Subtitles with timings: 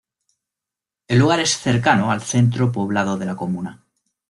[1.07, 3.85] El lugar es cercano al centro poblado de la comuna.